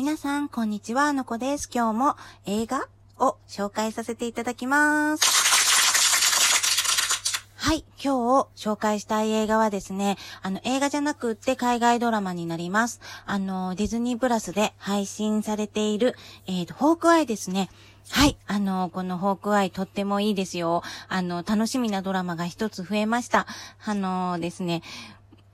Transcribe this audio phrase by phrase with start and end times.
[0.00, 1.68] 皆さん、こんにちは、のこです。
[1.70, 2.16] 今日も
[2.46, 5.22] 映画を紹介させていただきます。
[7.54, 13.02] はい、今日紹介したい映画はですね、あの、映画じゃなくって海外ドラマになります。
[13.26, 17.68] あの、ディズニープラスで配信されている、えっ、ー、と、フォークアイですね。
[18.08, 18.38] はい。
[18.46, 20.82] あの、このホークアイとってもいいですよ。
[21.08, 23.46] あの、楽しみなドラマが一つ増えました。
[23.84, 24.82] あのですね、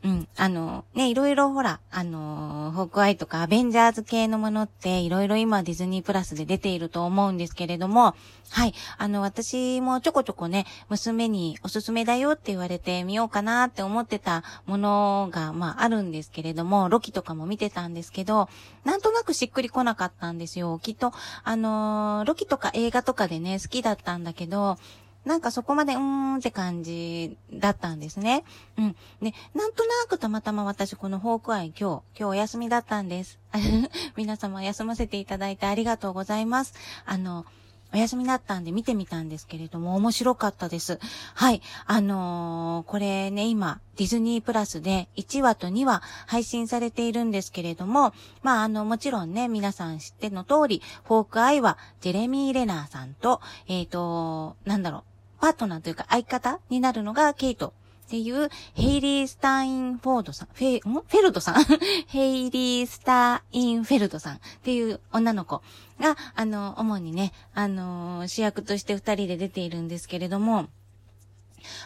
[0.06, 0.28] うん。
[0.36, 8.14] あの、ね、いろいろほら、あの、ホークアイとかアベンジャーズ系のものっていろいろ今ディズニープラスで出ていると思うんですけれども、
[8.50, 8.74] はい。
[8.98, 18.48] あの、私もちょこちょこね、娘におすすめだよって言われてみようかなって思ってたものが、まあ、あるんですけれども、ロキとかも見てたんですけど、
[18.84, 20.78] なんとなくしっくりこなかったんですよ。
[20.78, 21.12] きっと、
[21.42, 24.78] あのロキとか映画とかでね、好きだったんだけど、
[25.26, 28.44] なんかそこまでうーんって感じだったんですね。
[28.78, 28.96] うん。
[29.20, 33.38] で、なんとなくたまたま私このホークアイ今日、今日お休みだったんです。
[34.16, 36.74] 皆様休ませていただいてありがとうございます。
[37.04, 37.44] あの、
[37.92, 40.98] お休みだったんで見てみたんですけれども、面白かったです。
[41.34, 41.62] はい。
[41.86, 57.72] あのー、これね、今、ディズニープラスで1話と2話配信されているんですけれども、まあ、あの、もちろんね、皆さん知っての通り、フォークアイは、ジェレミー・レナーさんと、えっ、ー、と、なんだろう、パートナーというか相方になるのがケイト
[58.06, 60.92] っていう、ヘイリー・スタインフォードさん、フェ、ん？
[60.92, 61.64] フェルトさん？
[62.06, 65.60] ヘイリー・スタインフェルトさんっていう女の子
[65.98, 70.68] が、あの、主にね、あの、主役として二人で出ているんですけれども、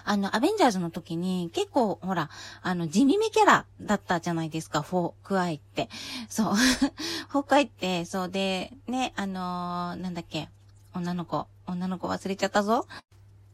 [0.05, 2.29] あの、アベンジャーズの時に結構、ほら、
[2.61, 5.89] あの、地味めキャラだったじゃないですか、フォークアイって。
[6.29, 6.55] そう。
[7.29, 10.51] フォークアイって、そうで、ね、あの、なんだっけ、
[10.95, 12.87] 女の子、女の子忘れちゃったぞ。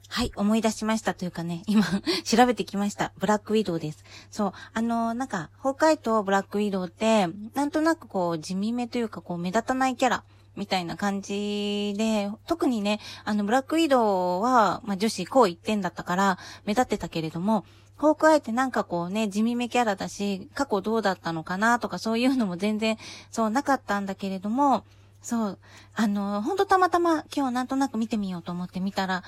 [0.08, 1.84] はい、思い出しましたというかね、 今、
[2.24, 3.12] 調べてきました。
[3.18, 4.04] ブラックウィドウです。
[4.30, 10.24] そう、あの、なんか、崩壊とブラックウィドウって、なんとなくこう、地味めというか、こう、目立たないキャラ。
[10.56, 17.66] みたいな感じで、特にね、あの、ブラックウィドウは、まあ、女子こう一点だったから、目立ってたけれども、
[17.98, 22.98] ホークアイってなんかこうね、地味めキャラだし、過去どうだったのかなとかそういうのも全然、
[23.30, 24.84] そうなかったんだけれども、
[25.22, 25.58] そう、
[25.94, 29.24] あの、ほんとたまたま今日なんとなく見てみようと思って見たら、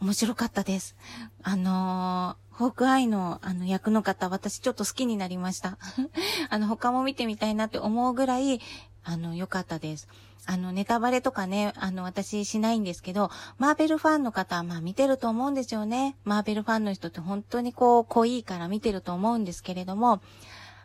[0.00, 0.96] 面白かったです。
[1.42, 5.76] あのー、ホークアイのあの役の方、私ちょっと好きになりました。
[6.50, 8.60] あの、他も見てみたいなって思うぐらい、
[9.02, 10.06] あの、良かったです。
[10.46, 16.16] あの、ネタバレとかね、あの、私しないんですけど、マーベルファンの方は、まあ見てると思うんですよね。
[16.24, 20.20] マーベルファンの人って本当にこう、濃いから見てると思うんですけれども、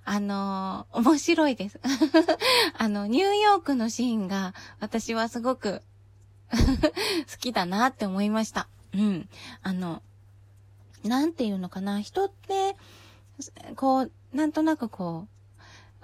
[0.05, 1.79] あのー、面白いです。
[2.77, 5.81] あの、ニューヨークのシーンが、私はすごく
[6.51, 8.67] 好きだなって思いました。
[8.93, 9.29] うん。
[9.61, 10.01] あの、
[11.03, 11.99] なんていうのかな？
[12.01, 12.75] 人って、
[13.75, 15.27] こう、なんとなくこ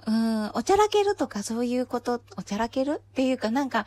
[0.08, 3.86] う、うん、おちゃらけるとかそういうこと、おちゃらけるっていうかなんか、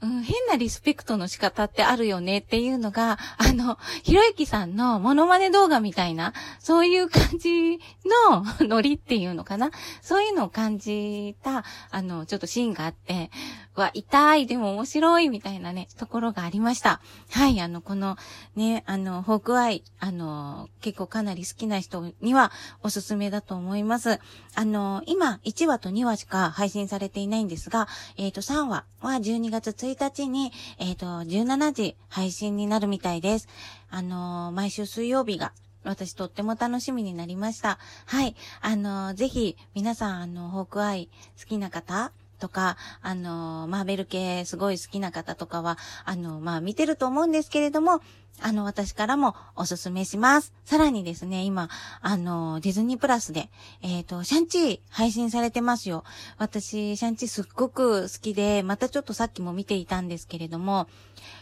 [0.00, 7.78] うん、変なリスペクトの仕方ってあるよねっていうのが、あの、ひろゆきさんのモノマネ動画みたいな、そういう感じ
[8.30, 9.70] のノリっていうのかな。
[10.00, 13.30] そういうのを感じた、あの、ちょっとシーンがあって、
[13.78, 17.00] は痛い、でも面白いみたいなね、ところがありました。
[17.30, 18.16] はい、あの、この
[18.56, 22.50] ね、あの、ホークアイ、あの、結構かなり好きな人には
[22.82, 24.20] おすすめだと思います。
[24.54, 33.48] あの、今、1話と2話しか配信されていないんですが、えっ、ー、と、3話は12月1日1日に、えっ、ー、と、17時配信になるみたいです。
[33.90, 35.52] あの、毎週水曜日が
[35.84, 37.78] 私とっても楽しみになりました。
[38.06, 38.36] はい。
[38.60, 41.08] あの、ぜひ、皆さん、あの、ホークアイ
[41.40, 48.00] 好きな方、とか、あの、マーベル系すごい好きな方とかは、あの、まあ、見てると思うんですけれども、
[48.40, 50.52] あの、私からもおすすめします。
[50.64, 51.68] さらにですね、今、
[52.00, 53.50] あの、ディズニープラスで、
[53.82, 56.04] えっ、ー、と、シャンチー配信されてますよ。
[56.38, 60.86] 私、シャンチーすっごく好きで、またちょっとさっきも見ていたんですけれども、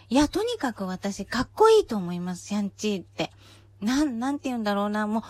[0.08, 3.30] いや、とにかく私、かっこいいと思います、シャンチーって。
[3.82, 5.22] なん、なんて言うんだろうな、もう、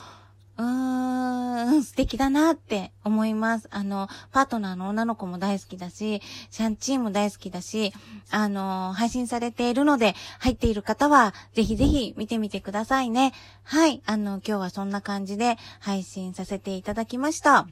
[0.58, 3.68] うーん、素敵だなって思います。
[3.70, 7.92] あの、パートナーの女の子も大好きだし、シャンチーも大好きだし、
[8.30, 13.32] あの、配信されているので、入っている方は、ぜひぜひ見てみてくださいね。
[13.64, 14.03] はい。
[14.06, 17.68] あの、今日はそんな感じで配信させていただきました。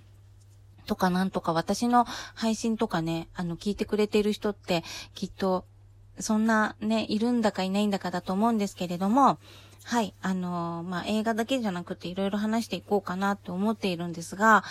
[0.86, 2.04] とかなんとか私の
[2.34, 4.84] 配信とかね、あの、聞いてくれている人って、
[5.14, 5.64] きっと、
[6.20, 9.38] そんなね、いるんだかいないんだかだと思うんですけれども、
[9.84, 14.64] はい、あのー、まあ、映画だけじゃなくていろいろ話していこうかなって思っているんですが、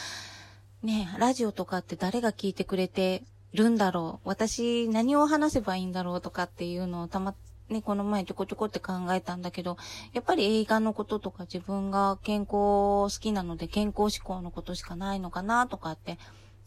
[0.81, 3.23] ね、ラジオとかって誰が聞いてくれて
[3.53, 4.27] るんだろう？
[4.27, 7.35] 私何を話せばいいんだろうとかっていうのをたま、
[7.69, 9.77] ね、この前ちょこちょこって考えたんだけど、
[10.13, 16.17] やっぱり映画のこととか自分が健康好きなので健康志向のことしかないのかなとかって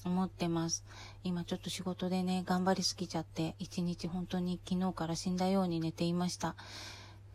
[0.05, 0.85] 思ってます。
[1.25, 6.55] 今ちょっと仕事でね、頑張りすぎちゃって、一日本当に昨日から死んだように寝ていました。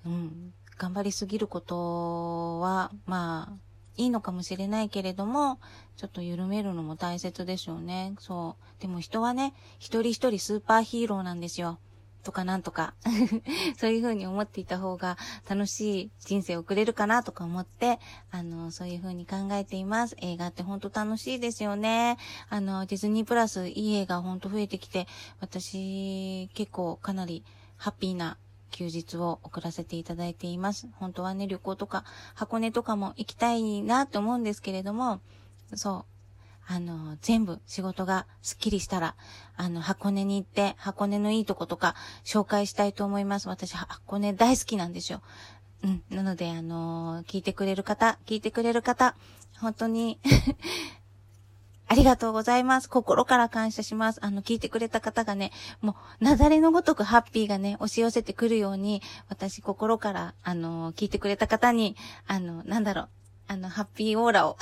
[0.06, 0.54] うん。
[0.82, 3.54] 頑張りすぎることは、まあ、
[3.98, 5.60] いいのかもしれないけれども、
[5.96, 8.16] ちょっと緩めるのも大切でしょうね。
[8.18, 8.82] そう。
[8.82, 11.78] でも人はね、一人一人スーパーヒーローなんですよ。
[12.24, 12.94] とかなんとか
[13.78, 15.18] そういう風に思っていた方が
[15.50, 18.00] 楽しい人生を送れるかなとか思って、
[18.32, 20.16] あの、そういう風に考えています。
[20.20, 22.18] 映画ってほんと楽しいですよね。
[22.50, 25.08] あの、ディズニープラスいい映画ほんと増えてきて、
[25.42, 27.44] 私結構かなり
[27.78, 28.40] ハッピーな
[28.72, 30.88] 休日を送らせていただいています。
[30.96, 32.04] 本当はね、旅行とか
[32.34, 35.22] 箱根とかも行きたいなと思うんですけれども、
[35.76, 36.06] そ
[36.68, 39.16] う、あの、全部仕事がスッキリしたら、
[39.56, 43.50] あの、箱根に行って、箱根のいいとことか紹介したいと思います。
[43.50, 45.22] 私、箱根大好きなんですよ。
[45.84, 46.04] うん。
[46.10, 49.16] なので、あの聞いてくれる方、聞いてくれる方、
[49.60, 50.20] 本当に
[51.92, 52.90] ありがとうございます。
[52.90, 54.20] 心から感謝します。
[54.24, 55.52] あの、聞いてくれた方がね、
[55.82, 61.98] もう、なだれのごとくハッピーがね、押し寄せてくるように、私心から、あの、聞いてくれた方に、
[62.28, 63.10] あの、なんだろう、
[63.50, 64.56] あの、ハッピーオーラを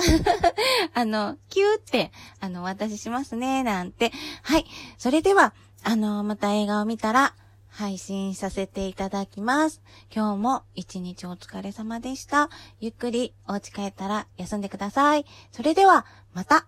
[0.95, 4.11] あの、キューって、あの、渡ししますね、なんて。
[4.41, 4.65] はい。
[4.97, 5.53] それでは、
[5.83, 7.35] あの、また映画を見たら、
[7.67, 9.83] 配信させていただきます。
[10.11, 12.49] 今日も一日お疲れ様でした。
[12.79, 15.27] ゆっくりお家帰ったら休んでください。
[15.51, 16.65] それでは、また。